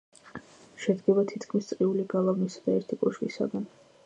შედგება 0.85 1.25
თითქმის 1.33 1.69
წრიული 1.73 2.07
გალავნისა 2.15 2.67
და 2.71 2.79
ერთი 2.81 3.01
კოშკისაგან. 3.05 3.71